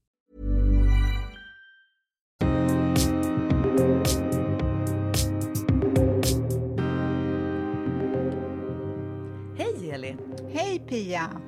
[9.57, 10.15] Hej Eli!
[10.51, 11.41] Hej Pia!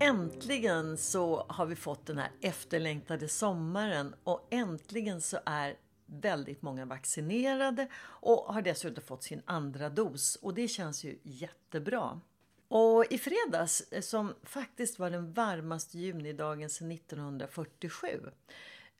[0.00, 5.74] Äntligen så har vi fått den här efterlängtade sommaren och äntligen så är
[6.10, 12.20] väldigt många vaccinerade och har dessutom fått sin andra dos och det känns ju jättebra.
[12.68, 18.20] Och i fredags, eh, som faktiskt var den varmaste junidagen sedan 1947,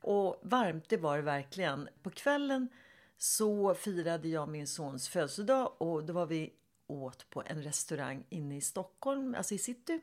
[0.01, 1.89] och varmt det var det verkligen.
[2.03, 2.69] På kvällen
[3.17, 6.53] så firade jag min sons födelsedag och då var vi
[6.87, 10.01] åt på en restaurang inne i Stockholm, alltså i city.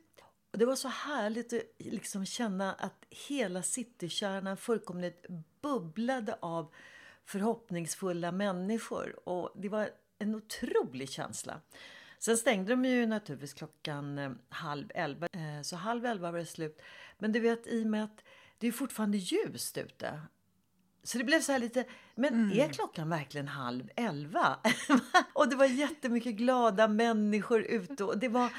[0.53, 5.27] Och det var så härligt att liksom känna att hela citykärnan fullkomligt
[5.61, 6.75] bubblade av
[7.29, 9.29] förhoppningsfulla människor.
[9.29, 11.61] Och det var en otrolig känsla.
[12.19, 16.47] Sen stängde de ju naturligtvis klockan eh, halv elva, eh, så halv elva var det
[16.47, 16.83] slut.
[17.19, 18.25] Men du vet, i och med att
[18.59, 20.21] det är fortfarande ljust ute.
[21.03, 21.84] Så det blev så här lite,
[22.15, 22.61] men mm.
[22.61, 24.59] är klockan verkligen halv elva?
[25.33, 28.53] och det var jättemycket glada människor ute och det var,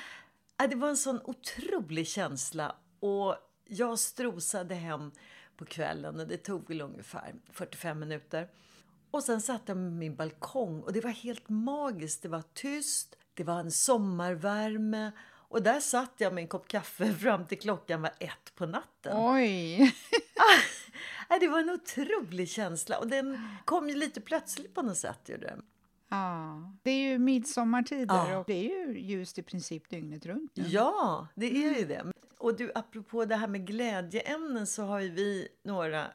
[0.70, 2.76] det var en sån otrolig känsla.
[3.00, 5.12] Och jag strosade hem
[5.60, 8.48] på kvällen och det tog väl ungefär 45 minuter.
[9.12, 12.22] Och sen satt jag med min balkong och det var helt magiskt.
[12.22, 17.14] Det var tyst, det var en sommarvärme och där satt jag med en kopp kaffe
[17.20, 19.18] fram till klockan var ett på natten.
[19.18, 19.96] Oj!
[21.40, 25.30] det var en otrolig känsla och den kom ju lite plötsligt på något sätt.
[25.30, 25.62] Gjorde den.
[26.10, 28.38] Ja, det är ju midsommartider ja.
[28.38, 30.52] och det är ju ljust i princip dygnet runt.
[30.56, 30.64] Nu.
[30.68, 32.06] Ja, det är ju det.
[32.40, 36.08] Och du, apropå det här med glädjeämnen så har ju vi några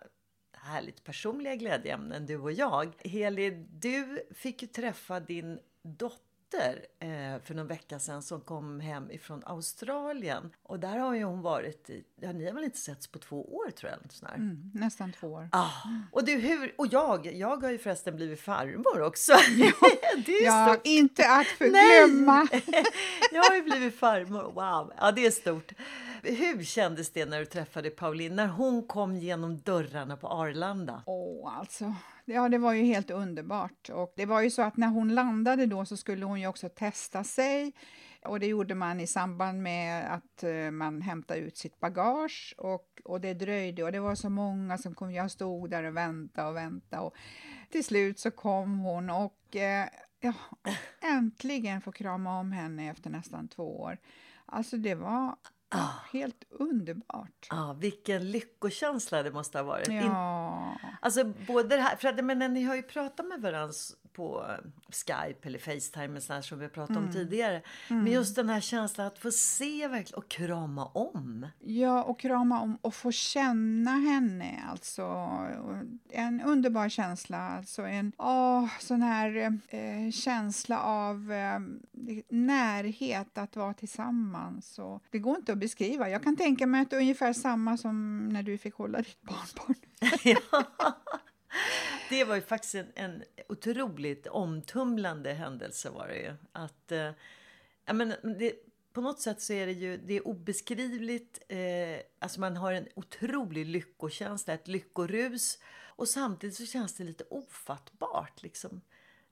[0.53, 2.95] härligt personliga glädjeämnen, du och jag.
[2.99, 6.24] Heli, du fick ju träffa din dotter
[6.55, 10.51] dotter eh, för någon vecka sedan som kom hem ifrån Australien.
[10.63, 13.55] Och där har ju hon varit i, ja, ni har väl inte setts på två
[13.55, 14.35] år tror jag?
[14.35, 15.49] Mm, nästan två år.
[15.53, 15.71] Ah,
[16.13, 19.33] och, du, hur, och jag, jag har ju förresten blivit farmor också.
[19.33, 19.73] Ja,
[20.27, 20.87] det är ja stort.
[20.87, 22.49] inte att förglömma.
[23.33, 25.73] jag har ju blivit farmor, wow, ja det är stort.
[26.23, 31.03] Hur kändes det när du träffade Pauline, när hon kom genom dörrarna på Arlanda?
[31.07, 33.89] Åh, oh, alltså Ja, det var ju helt underbart.
[33.89, 36.69] Och det var ju så att när hon landade då så skulle hon ju också
[36.69, 37.73] testa sig.
[38.25, 42.55] Och det gjorde man i samband med att eh, man hämtade ut sitt bagage.
[42.59, 45.13] Och, och det dröjde och det var så många som kom.
[45.13, 47.03] Jag stod där och väntade och väntade.
[47.03, 47.15] Och
[47.71, 49.89] till slut så kom hon och uh,
[50.21, 50.35] ja,
[51.03, 53.99] äntligen få krama om henne efter nästan två år.
[54.47, 55.37] Alltså det var
[55.69, 55.89] Ah.
[56.13, 57.47] Helt underbart.
[57.51, 59.89] Ah, vilken lyckokänsla det måste ha varit.
[59.89, 60.79] Ja.
[61.01, 63.73] alltså både här, för att, men ni har ju pratat med varandra
[64.15, 64.47] på
[64.91, 67.09] Skype eller Facetime sådär, som vi pratade mm.
[67.09, 67.63] om tidigare.
[67.91, 68.03] Mm.
[68.05, 71.47] Men just den här känslan att få se verkligen och krama om.
[71.61, 74.65] Ja, och krama om och få känna henne.
[74.71, 75.03] Alltså,
[76.11, 77.39] en underbar känsla.
[77.39, 81.61] Alltså en åh, sån här eh, känsla av eh,
[82.29, 84.79] närhet att vara tillsammans.
[84.79, 86.09] Och det går inte att beskriva.
[86.09, 89.23] Jag kan tänka mig att det är ungefär samma som när du fick hålla ditt
[89.23, 89.75] barnbarn.
[90.25, 90.65] ja.
[92.09, 96.35] Det var ju faktiskt en, en otroligt omtumlande händelse var det ju.
[96.53, 97.11] Att, eh,
[97.85, 98.09] ja, men
[98.39, 98.53] det,
[98.93, 101.39] på något sätt så är det ju det är obeskrivligt.
[101.49, 101.59] Eh,
[102.19, 105.59] alltså man har en otrolig lyckokänsla, ett lyckorus.
[105.97, 108.43] Och samtidigt så känns det lite ofattbart.
[108.43, 108.81] Liksom.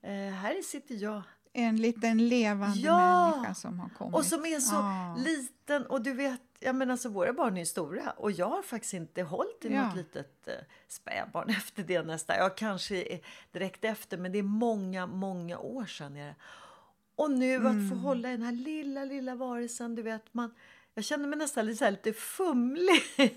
[0.03, 1.23] Eh, här sitter jag
[1.53, 3.31] en liten levande Ja!
[3.31, 4.15] människa som har kommit.
[4.15, 5.17] Och som är så Ja.
[5.19, 5.87] liten.
[5.87, 8.11] Och du vet, jag menar, alltså, våra barn är stora.
[8.11, 9.87] Och jag har faktiskt inte hållit i Ja.
[9.87, 10.55] något litet eh,
[10.89, 12.37] spädbarn efter det nästa.
[12.37, 13.21] Jag kanske
[13.53, 16.17] direkt efter, men det är många, många år sedan.
[16.17, 16.35] Jag,
[17.17, 17.91] och nu att Mm.
[17.91, 19.95] få hålla i den här lilla, lilla varelsen.
[19.95, 20.55] Du vet, man,
[20.95, 23.03] jag känner mig nästan lite, så lite fumlig.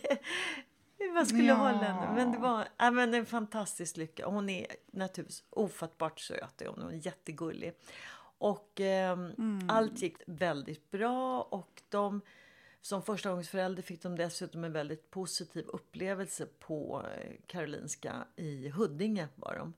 [1.13, 1.53] Man skulle Ja.
[1.55, 2.13] hålla henne.
[2.15, 4.25] Men det var ja, men en fantastisk lycka.
[4.27, 6.61] Hon är naturligtvis ofattbart söt.
[6.67, 7.73] Hon är jättegullig.
[8.37, 9.69] Och ehm, Mm.
[9.69, 11.41] allt gick väldigt bra.
[11.41, 12.21] Och de,
[12.81, 19.27] som förstagångsförälder fick de dessutom en väldigt positiv upplevelse på eh, Karolinska i Huddinge.
[19.35, 19.73] var de.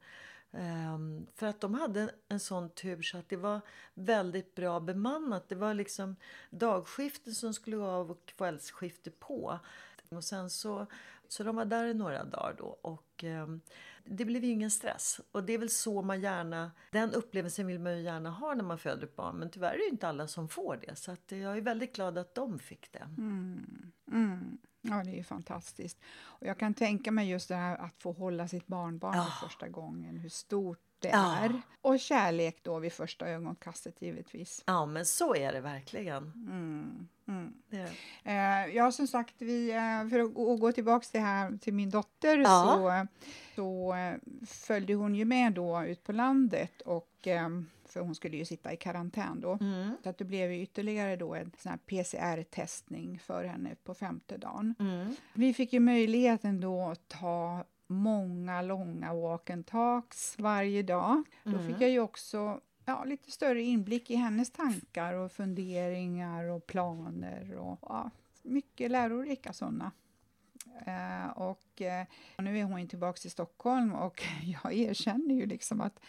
[0.51, 3.61] Ehm, för att de hade en sån tur så att det var
[3.93, 5.49] väldigt bra bemannat.
[5.49, 6.15] Det var liksom
[6.49, 9.59] dagskifte som skulle gå av och kvällsskifte på.
[10.09, 10.85] Och sen så,
[11.27, 12.79] så de var där i några dagar då.
[12.81, 13.47] Och eh,
[14.05, 15.21] det blev ju ingen stress.
[15.31, 18.63] Och det är väl så man gärna, den upplevelsen vill man ju gärna ha när
[18.63, 19.35] man föder ett barn.
[19.35, 20.95] Men tyvärr är det ju inte alla som får det.
[20.95, 23.09] Så att jag är väldigt glad att de fick det.
[23.17, 23.91] Mm.
[24.11, 24.57] Mm.
[24.81, 25.97] Ja, det är ju fantastiskt.
[26.19, 29.23] Och jag kan tänka mig just det här att få hålla sitt barnbarn Ja.
[29.25, 31.37] för första gången, hur stort det Ja.
[31.37, 31.61] är.
[31.81, 34.63] Och kärlek då vid första ögonkastet givetvis.
[34.65, 36.23] Ja, men så är det verkligen.
[36.35, 37.07] Mm.
[37.27, 37.53] Mm.
[37.71, 37.89] Är.
[38.67, 42.37] Eh, ja, som sagt, vi, eh, för att gå- tillbaka till, här, till min dotter
[42.37, 42.63] Ja.
[42.75, 43.03] så, eh,
[43.55, 43.95] så
[44.47, 47.27] följde hon ju med då ut på landet och
[47.97, 49.57] för hon skulle ju sitta i karantän då.
[49.61, 49.91] Mm.
[50.03, 54.75] Så att det blev ytterligare då en sån PCR-testning för henne på femte dagen.
[54.79, 55.15] Mm.
[55.33, 61.23] Vi fick ju möjligheten då att ta många långa walk and talks varje dag.
[61.43, 61.67] Då Mm.
[61.67, 67.55] fick jag ju också ja, lite större inblick i hennes tankar och funderingar och planer
[67.55, 68.09] och ja,
[68.43, 69.91] mycket lärorika sådana.
[70.85, 72.05] Eh, och eh,
[72.37, 74.23] nu är hon tillbaka i Stockholm och
[74.63, 75.99] jag erkänner ju liksom att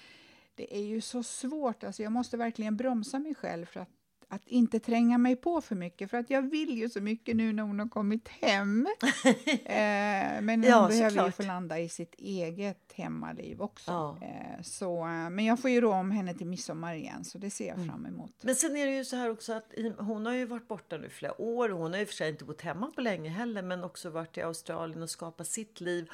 [0.59, 1.85] det är ju så svårt.
[1.85, 3.89] Alltså jag måste verkligen bromsa mig själv för att,
[4.29, 6.11] att inte tränga mig på för mycket.
[6.11, 8.87] För att jag vill ju så mycket nu när hon har kommit hem.
[9.65, 11.35] eh, men hon Ja, behöver ju såklart.
[11.37, 13.91] få landa i sitt eget hemmaliv också.
[13.91, 14.19] Ja.
[14.23, 17.51] Eh, så, eh, men jag får ju rå om henne till midsommar igen, så det
[17.51, 17.89] ser jag Mm.
[17.89, 18.33] fram emot.
[18.43, 21.09] Men sen är det ju så här också att hon har ju varit borta nu
[21.09, 21.69] flera år.
[21.69, 24.43] Hon har ju för sig inte bott hemma på länge heller men också varit i
[24.43, 26.11] Australien och skapat sitt liv.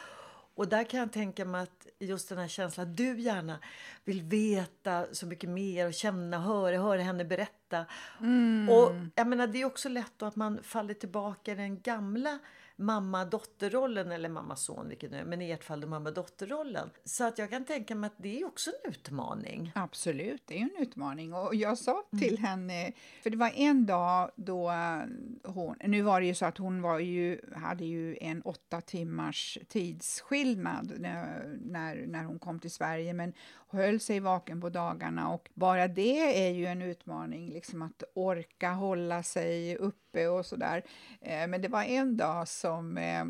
[0.55, 3.59] Och där kan jag tänka mig att just den här känslan att du gärna
[4.05, 7.87] vill veta så mycket mer och känna, höra, höra henne berätta.
[8.71, 12.39] Och jag menar det är också lätt att man faller tillbaka i den gamla
[12.77, 16.91] mamma-dotterrollen eller mamma-son vilket nu är, men i ert fall mamma-dotterrollen.
[17.05, 19.73] Så att jag kan tänka mig att det är också en utmaning.
[19.75, 21.35] Absolut, det är ju en utmaning.
[21.35, 22.23] Och jag sa Mm.
[22.29, 22.93] till henne,
[23.23, 25.03] för det var en dag då eh,
[25.45, 29.59] hon, nu var det ju så att hon var ju, hade ju en åtta timmars
[29.69, 33.33] tidsskillnad när, när, när hon kom till Sverige, men
[33.69, 38.71] höll sig vaken på dagarna och bara det är ju en utmaning, liksom att orka
[38.73, 40.83] hålla sig uppe och sådär.
[41.21, 43.21] Eh, men det var en dag som eh,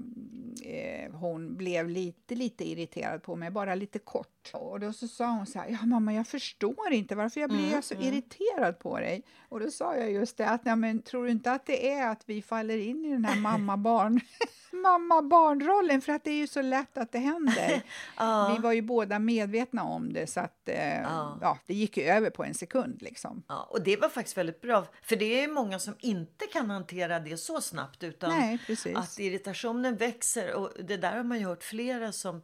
[0.75, 4.34] eh, hon blev lite, lite irriterad på mig, bara lite kort.
[4.53, 7.69] Och då så sa hon så här, ja mamma jag förstår inte varför jag blir
[7.69, 8.07] Mm, så mm.
[8.07, 9.23] irriterad på dig.
[9.49, 12.09] Och då sa jag just det, att ja, men, tror du inte att det är
[12.09, 14.21] att vi faller in i den här mamma-barn
[14.73, 16.01] mamma-barnrollen?
[16.01, 17.83] För att det är ju så lätt att det händer.
[18.17, 18.55] Ja.
[18.57, 21.39] Vi var ju båda medvetna om det, så att eh, Ja.
[21.41, 23.03] ja, det gick ju över på en sekund.
[23.03, 23.43] Liksom.
[23.49, 24.87] Ja, och det var faktiskt väldigt bra.
[25.03, 28.03] För det är många som inte kan hantera det så snabbt.
[28.03, 28.59] Utan Nej,
[28.95, 30.55] att irritationen växer.
[30.55, 32.43] Och det där har man ju hört flera som,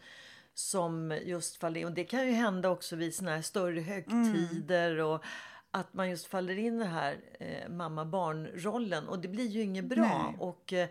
[0.54, 1.86] som just faller in.
[1.86, 5.00] Och det kan ju hända också vid såna här större högtider.
[5.00, 5.24] Och
[5.70, 9.08] att man just faller in i den här eh, mamma-barn-rollen.
[9.08, 10.24] Och det blir ju inget bra.
[10.26, 10.36] Nej.
[10.38, 10.88] Och eh,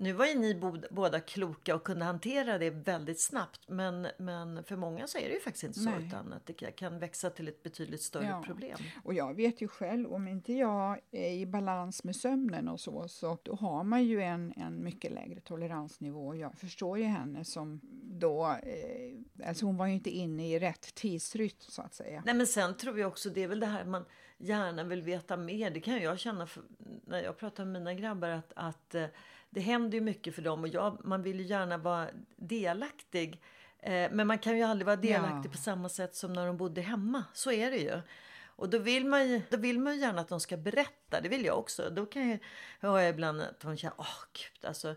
[0.00, 3.60] nu var ju ni bod- båda kloka och kunde hantera det väldigt snabbt.
[3.68, 5.90] Men, men för många så är det ju faktiskt inte så.
[5.90, 6.06] Nej.
[6.06, 8.42] Utan att det kan växa till ett betydligt större Ja.
[8.46, 8.78] problem.
[9.04, 13.08] Och jag vet ju själv, om inte jag är i balans med sömnen och så,
[13.08, 16.34] så då har man ju en, en mycket lägre toleransnivå.
[16.34, 20.94] Jag förstår ju henne som då, eh, alltså hon var ju inte inne i rätt
[20.94, 22.22] tidsrytm så att säga.
[22.26, 24.04] Nej men sen tror jag också det är väl det här man
[24.38, 25.70] gärna vill veta mer.
[25.70, 26.62] Det kan jag känna för,
[27.06, 29.04] när jag pratar med mina grabbar att, att eh,
[29.50, 33.42] det händer ju mycket för dem och jag, man vill ju gärna vara delaktig.
[33.78, 35.52] Eh, men man kan ju aldrig vara delaktig Ja.
[35.52, 37.24] på samma sätt som när de bodde hemma.
[37.32, 38.00] Så är det ju.
[38.46, 41.20] Och då vill, man ju, då vill man ju gärna att de ska berätta.
[41.20, 41.90] Det vill jag också.
[41.90, 42.38] Då kan jag
[42.80, 44.94] höra ibland att de känner, åh gud alltså.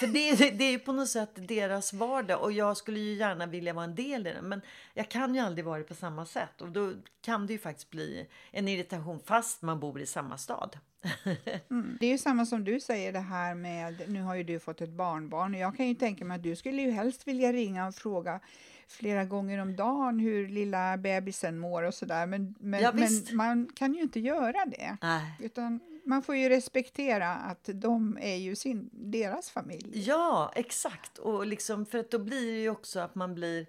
[0.00, 3.46] För det, det är ju på något sätt deras vardag och jag skulle ju gärna
[3.46, 4.44] vilja vara en del i den.
[4.48, 4.60] Men
[4.94, 7.90] jag kan ju aldrig vara det på samma sätt och då kan det ju faktiskt
[7.90, 10.78] bli en irritation fast man bor i samma stad.
[11.70, 11.96] Mm.
[12.00, 14.80] Det är ju samma som du säger det här med, nu har ju du fått
[14.80, 17.86] ett barnbarn och jag kan ju tänka mig att du skulle ju helst vilja ringa
[17.86, 18.40] och fråga
[18.88, 22.26] flera gånger om dagen hur lilla bebisen mår och sådär.
[22.26, 24.96] Men, men, Ja, men man kan ju inte göra det.
[25.02, 25.36] Nej.
[25.40, 29.90] Utan man får ju respektera att de är ju sin, deras familj.
[30.06, 31.18] Ja, exakt.
[31.18, 33.66] Och liksom, för att då blir det ju också att man blir...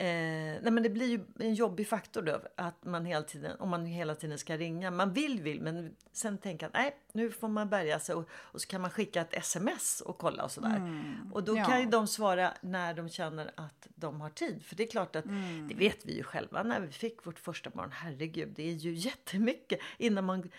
[0.00, 0.06] Eh,
[0.62, 3.86] nej men det blir ju en jobbig faktor då, att man hela tiden, om man
[3.86, 4.90] hela tiden ska ringa.
[4.90, 8.60] Man vill, vill, men sen tänker att nej, nu får man bärga sig och, och
[8.60, 11.02] så kan man skicka ett sms och kolla och sådär.
[11.32, 11.64] och då ja.
[11.64, 14.62] kan ju de svara när de känner att de har tid.
[14.64, 15.24] För det är klart att,
[15.68, 17.90] det vet vi ju själva när vi fick vårt första barn.
[17.92, 20.50] Herregud, det är ju jättemycket innan man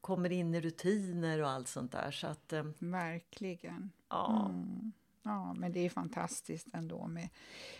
[0.00, 2.10] kommer in i rutiner och allt sånt där.
[2.10, 3.90] Så att, eh, Verkligen.
[4.08, 4.50] ja.
[5.24, 7.28] Ja, men det är fantastiskt ändå med,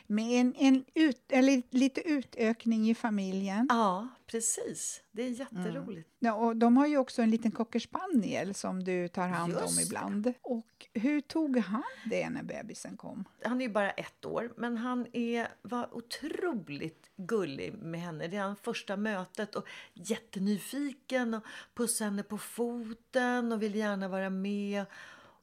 [0.07, 3.67] med en, en ut, eller lite utökning i familjen.
[3.71, 5.03] Ja, precis.
[5.13, 6.09] Det är jätteroligt.
[6.19, 9.77] Ja, och de har ju också en liten cockerspaniel som du tar hand om Just
[9.79, 9.83] det.
[9.83, 10.33] ibland.
[10.43, 13.25] Och hur tog han det när bebisen kom?
[13.45, 18.29] Han är ju bara ett år, men han är, var otroligt gullig med henne.
[18.29, 24.85] Redan första mötet och jättenyfiken och pussade henne på foten och vill gärna vara med.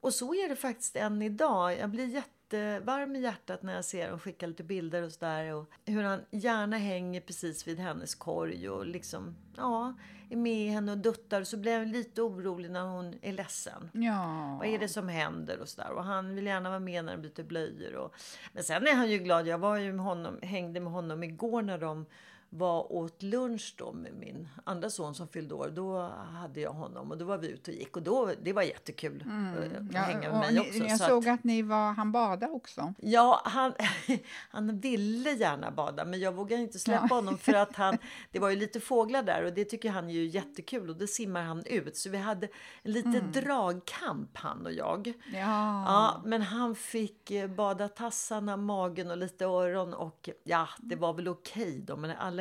[0.02, 1.78] Och så är det faktiskt än idag.
[1.78, 5.54] Jag blir jättevarm i hjärtat när jag ser honom skicka lite bilder och sådär.
[5.54, 9.94] Och hur han gärna hänger precis vid hennes korg och liksom, ja,
[10.30, 11.42] är med henne och duttar.
[11.42, 13.90] Och så blir jag lite orolig när hon är ledsen.
[13.94, 15.92] Ja, Vad är det som händer och sådär.
[15.92, 17.96] Och han vill gärna vara med när de byter blöjor.
[17.96, 18.16] Och...
[18.54, 19.48] Men sen är han ju glad.
[19.48, 22.06] Jag var ju med honom, hängde med honom igår när de
[22.54, 25.70] var åt lunch då med min andra son som fyllde år.
[25.70, 26.00] Då
[26.42, 27.98] hade jag honom och då var vi ute och gick.
[27.98, 30.74] Och då, det var jättekul eh, att hänga med mig ni, också.
[30.84, 32.94] Jag Så såg att, att ni var, han badade också.
[32.98, 33.74] ja, han,
[34.50, 37.16] han ville gärna bada men jag vågade inte släppa Ja.
[37.16, 37.98] honom för att han,
[38.32, 41.08] det var ju lite fåglar där och det tycker han är ju jättekul och det
[41.08, 41.98] simmar han ut.
[41.98, 42.48] Så vi hade
[42.84, 43.32] en liten Mm.
[43.32, 45.14] dragkamp han och jag.
[45.34, 50.96] Ja, Ja, men han fick eh, bada tassarna, magen och lite öron och ja, det
[50.96, 52.41] var väl okej då, men allra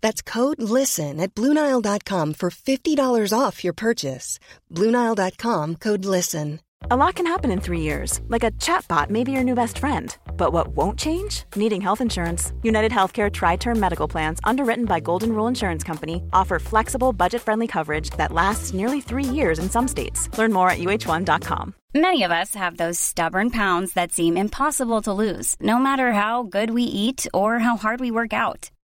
[0.00, 4.38] That's code LISTEN at Bluenile.com for $50 off your purchase.
[4.72, 6.60] Bluenile.com code LISTEN.
[6.90, 9.78] A lot can happen in three years, like a chatbot may be your new best
[9.78, 10.16] friend.
[10.36, 11.42] But what won't change?
[11.56, 12.52] Needing health insurance.
[12.62, 17.42] United Healthcare Tri Term Medical Plans, underwritten by Golden Rule Insurance Company, offer flexible, budget
[17.42, 20.28] friendly coverage that lasts nearly three years in some states.
[20.38, 21.74] Learn more at uh1.com.
[21.94, 26.44] Many of us have those stubborn pounds that seem impossible to lose, no matter how
[26.44, 28.70] good we eat or how hard we work out.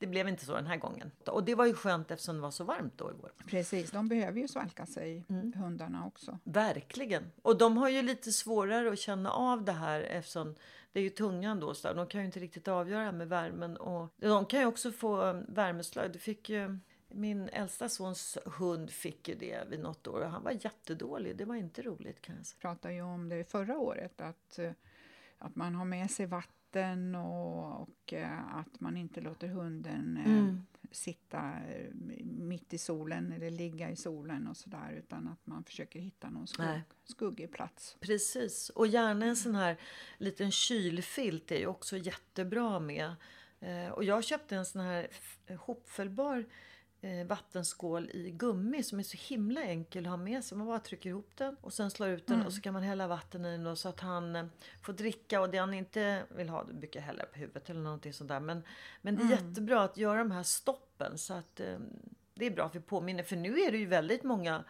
[0.00, 1.10] det blev inte så den här gången.
[1.26, 3.32] Och det var ju skönt eftersom det var så varmt då igår.
[3.46, 3.90] precis.
[3.90, 5.52] De behöver ju svalka sig, Mm.
[5.52, 6.38] hundarna också.
[6.44, 7.32] Verkligen.
[7.42, 10.54] Och de har ju lite svårare att känna av det här eftersom
[10.92, 11.74] det är ju tungan då.
[11.74, 13.76] Så de kan ju inte riktigt avgöra med värmen.
[13.76, 16.12] Och de kan ju också få um, värmeslag.
[16.12, 16.78] Det fick ju,
[17.08, 21.36] min äldsta sons hund fick ju det vid något år och han var jättedålig.
[21.36, 22.58] Det var inte roligt kan jag säga.
[22.60, 24.72] pratade ju om det förra året, att, eh,
[25.38, 26.54] att man har med sig vatten
[27.14, 30.66] och, och eh, att man inte låter hunden eh, Mm.
[30.90, 36.00] sitta eh, mitt i solen eller ligga i solen och sådär, utan att man försöker
[36.00, 36.82] hitta någon skugg, Nej.
[37.04, 37.96] skuggig plats.
[38.00, 38.68] Precis.
[38.70, 39.76] Och gärna en sån här
[40.18, 43.14] liten kylfilt är ju också jättebra med.
[43.92, 45.08] Och jag köpte en sån här
[45.58, 46.44] hopfällbar
[47.26, 50.58] vattenskål i gummi som är så himla enkel att ha med sig.
[50.58, 53.06] Man bara trycker ihop den och sen slår ut den och så kan man hälla
[53.06, 54.44] vatten i den så att han eh,
[54.82, 57.80] får dricka och det han inte vill ha det brukar jag hälla på huvudet eller
[57.80, 58.40] någonting sånt där.
[58.40, 58.62] Men,
[59.02, 61.78] men det är jättebra att göra de här stoppen så att eh,
[62.34, 63.22] det är bra för vi påminner.
[63.22, 64.64] För nu är det ju väldigt många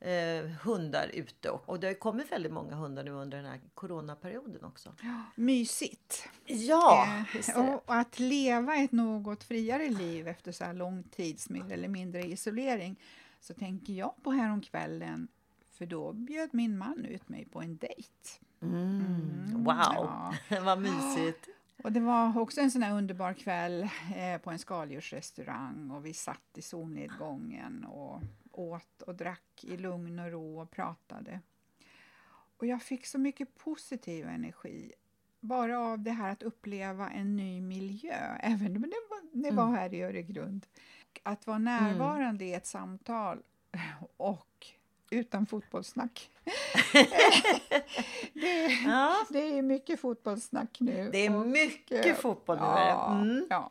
[0.00, 1.50] eh, hundar ute.
[1.50, 4.94] Och det har kommit väldigt många hundar nu under den här coronaperioden också.
[5.02, 6.28] Ja, mysigt!
[6.50, 7.24] Ja!
[7.48, 11.88] Eh, och att leva ett något friare liv efter så här lång tids mer eller
[11.88, 13.00] mindre isolering
[13.40, 15.28] så tänker jag på häromkvällen
[15.70, 18.28] för då bjöd min man ut mig på en dejt.
[18.62, 19.00] Mm.
[19.00, 20.34] Mm, wow, ja.
[20.62, 21.48] vad mysigt!
[21.84, 26.58] Och det var också en sån underbar kväll eh, på en skaldjursrestaurang och vi satt
[26.58, 31.40] i solnedgången och åt och drack i lugn och ro och pratade.
[32.56, 34.92] Och jag fick så mycket positiv energi
[35.40, 39.64] bara av det här att uppleva en ny miljö, även om det var, det var
[39.64, 39.74] mm.
[39.74, 40.66] här i Öregrund.
[41.22, 42.48] Att vara närvarande mm.
[42.48, 43.38] i ett samtal
[44.16, 44.66] och
[45.10, 46.30] utan fotbollssnack.
[48.32, 49.26] det, ja.
[49.30, 51.08] det är mycket fotbollssnack nu.
[51.12, 52.64] Det är och, mycket fotboll nu.
[52.64, 53.46] Ja, mm.
[53.50, 53.70] ja.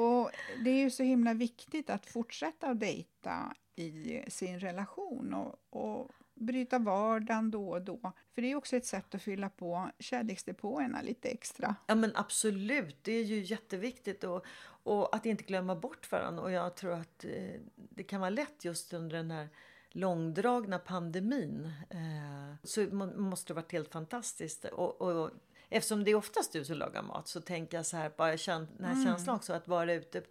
[0.00, 0.30] Och
[0.64, 6.10] det är ju så himla viktigt att fortsätta att dejta i sin relation och, och
[6.40, 8.12] bryta vardagen då och då.
[8.34, 11.74] För det är också ett sätt att fylla på kärleksdepåerna lite extra.
[11.86, 14.44] Ja men absolut, det är ju jätteviktigt och,
[14.82, 16.42] och att inte glömma bort varandra.
[16.42, 19.48] Och jag tror att eh, det kan vara lätt just under den här
[19.88, 21.72] långdragna pandemin.
[21.90, 22.80] Eh, så
[23.16, 24.64] måste det varit helt fantastiskt.
[24.64, 25.30] Och, och,
[25.68, 28.68] eftersom det är oftast du som lagar mat så tänker jag så här, bara kän,
[28.76, 29.04] den här mm.
[29.04, 30.22] känslan också att vara ute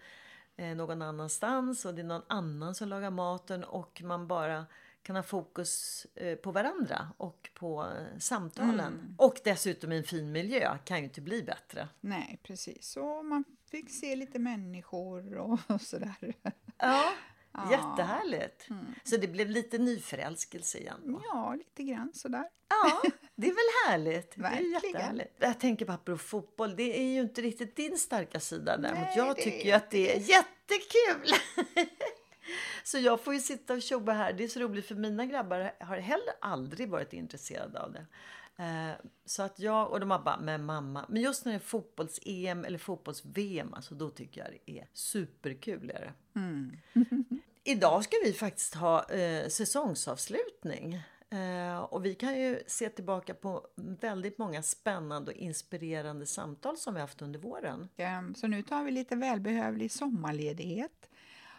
[0.55, 4.65] eh, någon annanstans och det är någon annan som lagar maten och man bara
[5.03, 8.93] kan ha fokus eh, på varandra och på eh, samtalen.
[8.93, 9.15] Mm.
[9.17, 11.87] Och dessutom i en fin miljö, kan ju inte bli bättre.
[12.01, 12.91] Nej, precis.
[12.91, 16.33] Så man fick se lite människor och, och sådär.
[16.77, 17.13] Ja,
[17.51, 17.71] ja.
[17.71, 18.69] jättehärligt.
[18.69, 18.85] Mm.
[19.03, 21.01] Så det blev lite nyförälskelse igen?
[21.05, 21.21] Då.
[21.23, 22.49] Ja, lite grann sådär.
[22.69, 23.01] Ja,
[23.35, 24.37] det är väl härligt.
[24.37, 24.71] Verkligen.
[24.71, 25.35] Det är jättehärligt.
[25.39, 29.15] Jag tänker på apropå fotboll, det är ju inte riktigt din starka sida däremot.
[29.15, 31.33] Jag tycker ju att det är jättekul.
[32.83, 34.33] Så jag får ju sitta och tjoa här.
[34.33, 38.05] Det är så roligt för mina grabbar har heller aldrig varit intresserade av det.
[38.59, 38.91] Eh,
[39.25, 41.05] så att jag och de har bara, men mamma.
[41.09, 45.89] Men just när det är fotbolls-EM eller fotbolls-VM, alltså då tycker jag det är superkul.
[45.95, 46.39] Är det.
[46.39, 46.77] Mm.
[47.63, 51.01] Idag ska vi faktiskt ha eh, säsongsavslutning.
[51.29, 56.93] Eh, och vi kan ju se tillbaka på väldigt många spännande och inspirerande samtal som
[56.93, 57.89] vi haft under våren.
[58.35, 61.08] Så nu tar vi lite välbehövlig sommarledighet.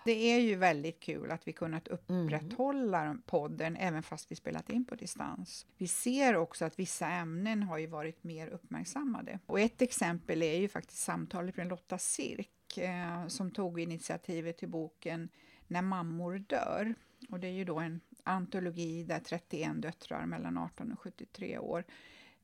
[0.04, 3.22] Det är ju väldigt kul att vi kunnat upprätthålla mm.
[3.26, 5.66] podden även fast vi spelat in på distans.
[5.76, 9.38] Vi ser också att vissa ämnen har ju varit mer uppmärksammade.
[9.46, 14.68] Och ett exempel är ju faktiskt samtalet med Lotta Sirk eh, som tog initiativet till
[14.68, 15.28] boken
[15.66, 16.94] När mammor dör.
[17.28, 21.84] Och det är ju då en antologi där 31 döttrar mellan 18 och 73 år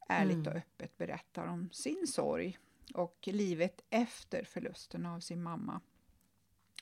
[0.09, 0.49] ärligt mm.
[0.49, 2.59] och öppet berättar om sin sorg
[2.95, 5.81] och livet efter förlusten av sin mamma.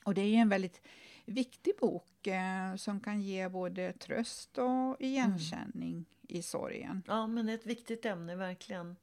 [0.05, 0.81] Och det är en väldigt
[1.25, 6.05] viktig bok eh, som kan ge både tröst och igenkänning mm.
[6.27, 7.03] i sorgen.
[7.07, 8.95] Ja, men ett viktigt ämne verkligen.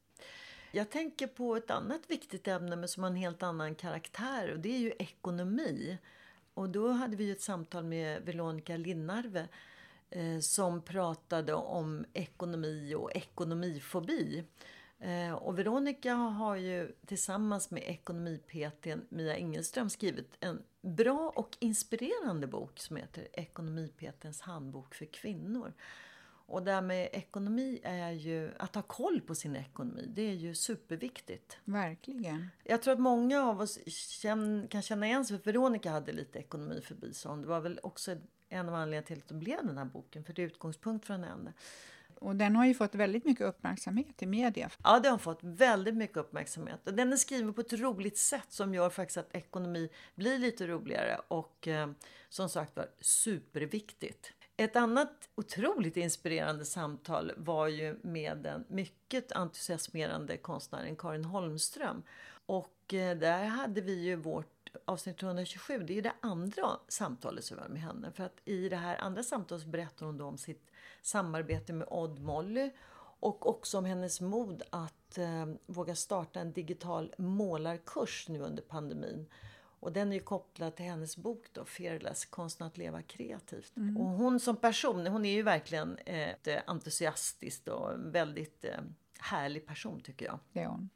[0.73, 4.59] Jag tänker på ett annat viktigt ämne men som har en helt annan karaktär och
[4.59, 5.99] det är ju ekonomi.
[6.55, 9.49] Och då hade vi ett samtal med Veronica Linnarve
[10.11, 14.45] eh, som pratade om ekonomi och ekonomifobi.
[15.03, 22.47] Eh, och Veronica har ju tillsammans med ekonomi-PTn Mia Ingelström skrivit en bra och inspirerande
[22.47, 25.73] bok som heter Ekonomi-PTns handbok för kvinnor.
[26.47, 30.35] Och det här med ekonomi är ju, att ha koll på sin ekonomi, det är
[30.35, 31.59] ju superviktigt.
[31.65, 32.49] Verkligen.
[32.65, 36.39] Jag tror att många av oss känn, kan känna igen sig, för Veronica hade lite
[36.39, 38.17] ekonomi förbi, så det var väl också
[38.49, 41.25] en av anledningarna till att det blev den här boken, för det är utgångspunkt från
[41.25, 41.53] henne.
[42.23, 44.71] Och den har ju fått väldigt mycket uppmärksamhet i media.
[44.85, 46.89] Ja, den har fått väldigt mycket uppmärksamhet.
[46.89, 50.67] Och den är skriven på ett roligt sätt som gör faktiskt att ekonomi blir lite
[50.67, 51.91] roligare och eh,
[52.29, 54.33] som sagt var superviktigt.
[54.57, 62.03] Ett annat otroligt inspirerande samtal var ju med den mycket entusiasmerande konstnären Karin Holmström.
[62.47, 67.57] Och eh, där hade vi ju vårt avsnitt 127, det är det andra samtalet som
[67.57, 68.13] var med henne.
[68.13, 70.72] För att i det här andra samtalet berättar hon då om sitt
[71.03, 72.71] samarbete med Odd Molly
[73.21, 79.27] och också om hennes mod att eh, våga starta en digital målarkurs nu under pandemin.
[79.81, 83.77] Och den är ju kopplad till hennes bok då, Fearless, konsten att leva kreativt.
[83.77, 83.97] Mm.
[83.97, 88.81] Och hon som person, hon är ju verkligen ett eh, entusiastisk och väldigt eh,
[89.19, 90.39] härlig person tycker jag.
[90.53, 90.91] Det är hon.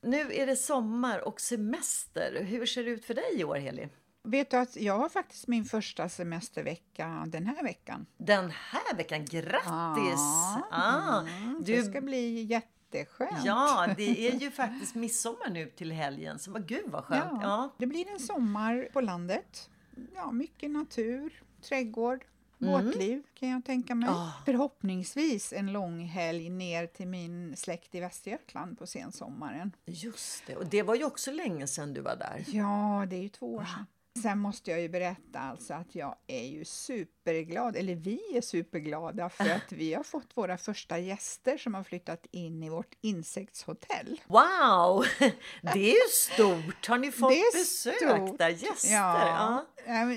[0.00, 2.44] Nu är det sommar och semester.
[2.44, 3.88] Hur ser det ut för dig i år, Heli?
[4.26, 8.06] Vet du att jag har faktiskt min första semestervecka den här veckan.
[8.16, 9.24] Den här veckan?
[9.24, 10.20] Grattis!
[10.20, 11.76] Ja, ah, mm, du...
[11.76, 13.44] Det ska bli jätteskönt.
[13.44, 16.38] Ja, det är ju faktiskt midsommar nu till helgen.
[16.38, 17.30] Så gud vad skönt.
[17.32, 17.74] Ja, ja.
[17.78, 19.70] Det blir en sommar på landet.
[20.14, 22.24] Ja, mycket natur, trädgård,
[22.58, 24.08] båtliv kan jag tänka mig.
[24.08, 24.32] Ah.
[24.44, 29.72] Förhoppningsvis en lång helg ner till min släkt i Västergötland på sensommaren.
[29.84, 32.44] Just det, och det var ju också länge sedan du var där.
[32.46, 33.86] Ja, det är ju två år sedan.
[34.22, 39.28] Sen måste jag ju berätta alltså att jag är ju superglad, eller vi är superglada
[39.30, 44.20] för att vi har fått våra första gäster som har flyttat in i vårt insektshotell.
[44.26, 45.04] Wow!
[45.74, 46.86] Det är ju stort!
[46.88, 48.38] Har ni fått Det är besök stort.
[48.38, 48.48] där?
[48.48, 48.92] Gäster?
[48.92, 50.14] Ja, ja,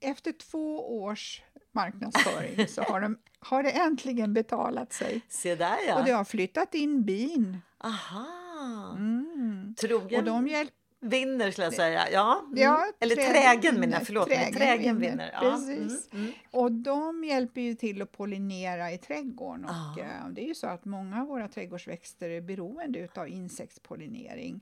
[0.00, 5.20] efter två års marknadsföring så har, de, har det äntligen betalat sig.
[5.28, 5.98] Se där ja!
[5.98, 7.58] Och det har flyttat in bin.
[7.78, 8.94] Aha!
[8.96, 9.74] Mm.
[9.80, 10.72] Trogen Och de hjälp,
[11.08, 12.10] vinner skulle jag säga.
[12.12, 12.42] Ja.
[12.46, 12.62] Mm.
[12.62, 14.00] Ja, Eller trägen trägen vinner.
[14.04, 14.36] förlåt mig.
[14.38, 15.30] Trägen Trägen vinner, vinner.
[15.34, 15.40] Ja.
[15.40, 16.12] precis.
[16.12, 16.32] Mm, mm.
[16.50, 19.64] Och de hjälper ju till att pollinera i trädgården.
[19.64, 20.00] Och, Ah.
[20.00, 24.60] eh, det är ju så att många av våra trädgårdsväxter är beroende av insektspollinering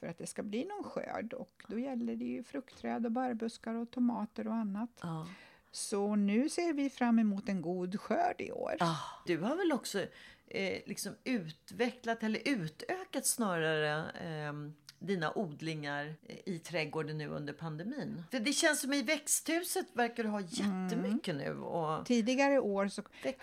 [0.00, 1.32] för att det ska bli någon skörd.
[1.32, 4.90] Och då gäller det ju fruktträd och barrbuskar och tomater och annat.
[5.02, 5.26] Ja.
[5.70, 8.76] Så nu ser vi fram emot en god skörd i år.
[8.80, 9.98] Ah, du har väl också
[10.46, 14.52] eh, liksom utvecklat eller utökat snarare eh,
[14.98, 18.24] dina odlingar eh, i trädgården nu under pandemin?
[18.30, 23.02] För det känns som i växthuset verkar du ha jättemycket nu och Tidigare år så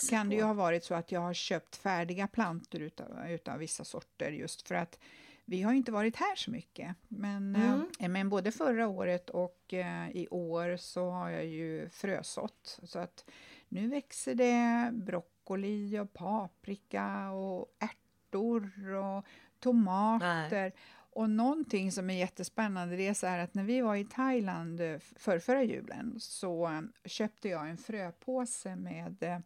[0.09, 3.83] kan det ju ha varit så att jag har köpt färdiga plantor utav, utav vissa
[3.83, 4.99] sorter just för att
[5.45, 6.95] vi har inte varit här så mycket.
[7.07, 7.85] Men, Mm.
[7.99, 12.79] eh, men både förra året och eh, i år så har jag ju frösått.
[12.83, 13.25] Så att
[13.69, 19.25] nu växer det broccoli och paprika och ärtor och
[19.59, 20.71] tomater.
[21.13, 24.99] Och någonting som är jättespännande det är så att när vi var i Thailand eh,
[24.99, 29.37] för förra julen så eh, köpte jag en fröpåse med eh,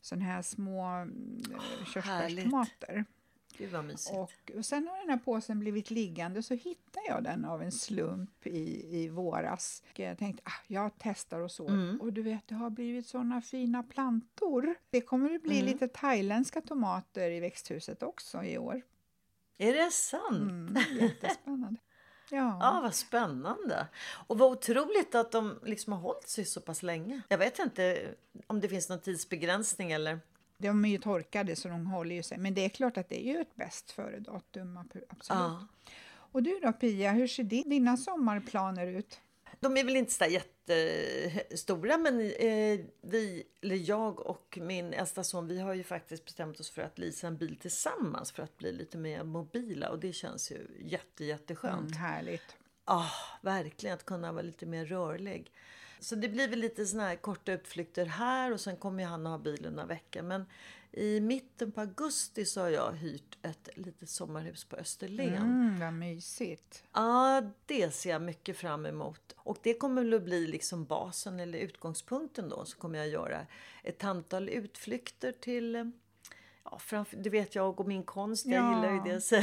[0.00, 1.06] sån här små eh,
[1.94, 3.04] körsbärstomater.
[3.58, 4.16] Gud vad mysigt.
[4.16, 7.72] Och, och sen har den här påsen blivit liggande så hittade jag den av en
[7.72, 9.82] slump i, i våras.
[9.92, 11.68] Och jag tänkte ah, jag testar och så.
[11.68, 12.00] Mm.
[12.00, 14.74] Och du vet, det har blivit såna fina plantor.
[14.90, 15.72] Det kommer att bli Mm.
[15.72, 18.82] lite thailändska tomater i växthuset också i år.
[19.60, 20.30] Är det sant?
[20.50, 21.80] Mm, jättespännande.
[22.32, 22.58] Ja.
[22.60, 23.86] Ja, vad spännande.
[24.26, 27.20] Och vad otroligt att de liksom har hållit sig så pass länge.
[27.28, 28.14] Jag vet inte
[28.46, 30.20] om det finns någon tidsbegränsning eller?
[30.58, 32.38] De är ju torkade så de håller ju sig.
[32.38, 34.76] Men det är klart att det är ju ett bäst före-datum.
[34.76, 35.40] ab- Absolut.
[35.40, 35.66] Ja.
[36.12, 39.20] Och du då Pia, hur ser din, dina sommarplaner ut?
[39.60, 45.48] De är väl inte så jättestora, men eh, vi, eller jag och min äldsta son,
[45.48, 48.72] vi har ju faktiskt bestämt oss för att leasa en bil tillsammans för att bli
[48.72, 51.80] lite mer mobila och det känns ju jätte, jätteskönt.
[51.80, 52.56] Mm, härligt.
[52.86, 53.10] Ja,
[53.42, 55.52] verkligen att kunna vara lite mer rörlig.
[56.00, 59.30] Så det blir väl lite såna här korta utflykter här och sen kommer han att
[59.30, 60.22] ha bilen några veckor.
[60.22, 60.46] Men
[60.92, 65.34] i mitten på augusti så har jag hyrt ett litet sommarhus på Österlen.
[65.34, 66.84] Mm, vad mysigt.
[66.92, 69.34] Ja, det ser jag mycket fram emot.
[69.36, 72.64] Och det kommer väl att bli liksom basen eller utgångspunkten då.
[72.64, 73.46] Så kommer jag göra
[73.82, 75.92] ett antal utflykter till
[76.64, 79.20] Ja, framför, det vet jag och min konst, jag Ja, gillar ju det.
[79.20, 79.36] Så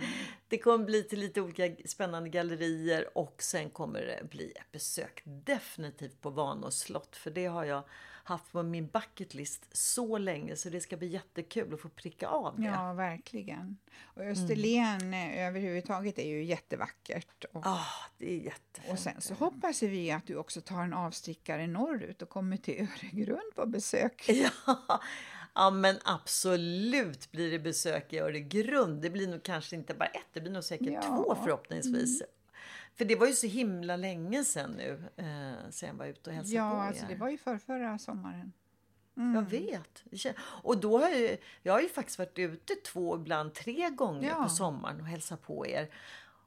[0.48, 5.22] Det kommer bli till lite olika spännande gallerier och sen kommer det bli ett besök
[5.24, 7.16] definitivt på Vanås slott.
[7.16, 7.82] För det har jag
[8.24, 12.28] haft på min bucket list så länge så det ska bli jättekul att få pricka
[12.28, 12.66] av det.
[12.66, 13.76] Ja, verkligen.
[14.02, 17.44] Och Österlen eh, överhuvudtaget är ju jättevackert.
[17.52, 17.86] Och, Ah,
[18.18, 18.92] det är jättefint.
[18.92, 22.74] och sen så hoppas vi att du också tar en avstickare norrut och kommer till
[23.02, 24.24] Öregrund på besök.
[24.66, 25.00] Ja,
[25.54, 29.02] ja, men absolut blir det besök i Öregrund.
[29.02, 31.02] Det blir nog kanske inte bara ett, det blir nog säkert Ja.
[31.02, 32.22] två förhoppningsvis.
[32.94, 36.36] För det var ju så himla länge sedan nu, eh, sen jag var ute och
[36.36, 37.08] hälsade Ja, på alltså er.
[37.08, 38.52] det var ju för förra sommaren.
[39.14, 40.02] Jag vet.
[40.04, 44.28] Det Och då har jag, jag har ju faktiskt varit ute två, ibland tre gånger
[44.28, 44.42] Ja.
[44.42, 45.90] på sommaren och hälsat på er.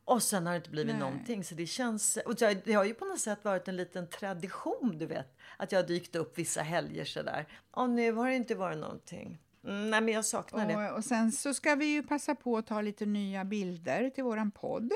[0.05, 0.99] Och sen har det inte blivit Nej.
[0.99, 1.43] någonting.
[1.43, 2.17] Så det känns...
[2.25, 5.37] Och det har ju på något sätt varit en liten tradition, du vet.
[5.57, 7.47] Att jag har dykt upp vissa helger sådär.
[7.71, 9.41] Och nu har det inte varit någonting.
[9.63, 10.91] Mm, nej, men jag saknar det.
[10.91, 14.23] Och, och sen så ska vi ju passa på att ta lite nya bilder till
[14.23, 14.91] våran podd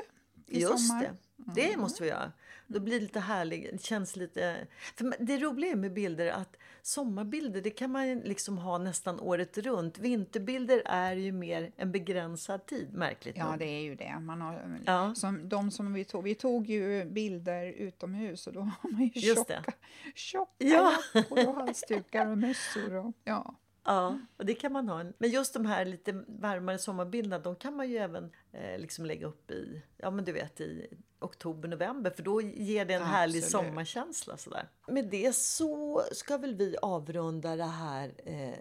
[0.46, 1.02] i Just sommar.
[1.02, 1.16] det.
[1.54, 2.32] Det måste vi göra.
[2.66, 3.72] Då blir det lite härligt.
[3.72, 4.66] Det känns lite...
[4.96, 9.58] För det roliga med bilder är att sommarbilder det kan man liksom ha nästan året
[9.58, 9.98] runt.
[9.98, 13.58] Vinterbilder är ju mer en begränsad tid, märkligt Ja, nog.
[13.58, 14.18] det är ju det.
[14.20, 15.14] Man har, Ja.
[15.14, 19.20] som, de som vi tog, vi tog ju bilder utomhus och då har man ju
[19.20, 19.54] Just det.
[19.64, 19.72] tjocka,
[20.14, 20.92] tjocka Ja.
[21.14, 22.92] jackor och halsdukar och mössor.
[22.94, 23.54] Och, ja.
[23.84, 25.04] Ja, och det kan man ha.
[25.18, 29.26] Men just de här lite varmare sommarbilderna, de kan man ju även eh, liksom lägga
[29.26, 30.86] upp i, ja men du vet i
[31.20, 33.66] oktober, november, för då ger det en härlig Absolut.
[33.66, 34.68] sommarkänsla sådär.
[34.86, 38.52] Med det så ska väl vi avrunda det här eh,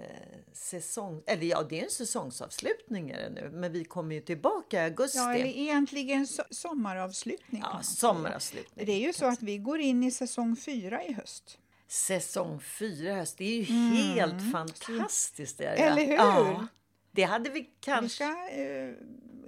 [0.54, 4.82] säsong, eller ja, det är en säsongsavslutning är det nu, men vi kommer ju tillbaka
[4.82, 5.18] i augusti.
[5.18, 7.62] ja, eller egentligen so sommaravslutning.
[7.66, 8.86] Ja, sommaravslutning.
[8.86, 11.58] Det är ju så att vi går in i säsong fyra i höst.
[11.92, 13.38] Säsong fyra höst.
[13.38, 15.58] Det är ju helt fantastiskt.
[15.58, 15.66] Det.
[15.66, 15.92] Mm.
[15.92, 16.14] Eller hur?
[16.14, 16.68] Ja,
[17.12, 18.16] det hade vi Vi kanske...
[18.16, 18.94] ska eh,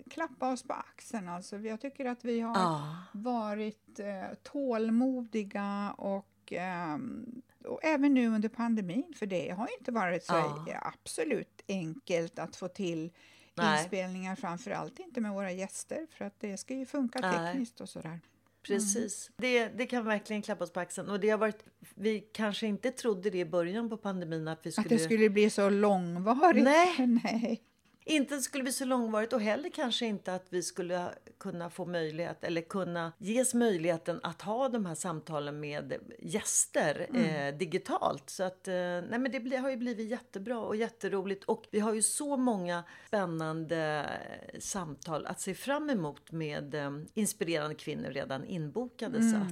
[0.09, 1.29] klappa oss på axeln.
[1.29, 1.57] Alltså.
[1.57, 2.97] Jag tycker att vi har Ja.
[3.11, 10.23] varit eh, tålmodiga och, ehm, och även nu under pandemin, för det har inte varit
[10.23, 10.93] så Ja.
[11.03, 13.11] absolut enkelt att få till
[13.55, 13.79] Nej.
[13.81, 17.33] inspelningar, framför allt inte med våra gäster, för att det ska ju funka Nej.
[17.53, 18.19] tekniskt och sådär.
[18.63, 19.31] Precis.
[19.37, 21.09] Det, det kan verkligen klappas på axeln.
[21.09, 24.71] Och det har varit, vi kanske inte trodde det i början på pandemin att vi
[24.71, 24.85] skulle...
[24.85, 26.63] Att det skulle bli så långvarigt.
[26.63, 27.07] Nej.
[27.23, 27.61] Nej.
[28.05, 31.09] Inte skulle bli så långvarigt och heller kanske inte att vi skulle
[31.43, 37.57] kunna få möjlighet eller kunna ges möjligheten att ha de här samtalen med gäster eh,
[37.57, 38.29] digitalt.
[38.29, 41.79] Så att, eh, nej men det blir, har ju blivit jättebra och jätteroligt och vi
[41.79, 44.09] har ju så många spännande
[44.53, 49.21] eh, samtal att se fram emot med eh, inspirerande kvinnor redan inbokade.
[49.21, 49.51] Så att,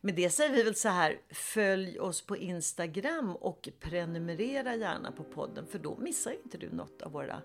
[0.00, 5.24] med det säger vi väl så här, följ oss på Instagram och prenumerera gärna på
[5.24, 7.42] podden för då missar inte du något av våra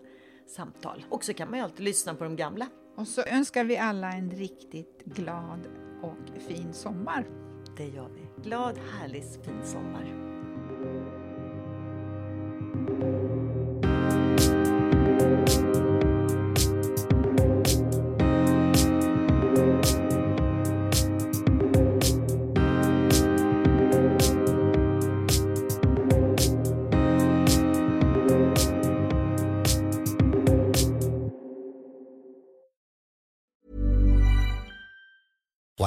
[0.48, 1.06] samtal.
[1.10, 2.68] Och så kan man ju alltid lyssna på de gamla.
[2.96, 5.68] Och så önskar vi alla en riktigt glad
[6.02, 7.26] och fin sommar.
[7.78, 8.44] Det gör vi.
[8.50, 10.33] Glad, härlig, fin sommar.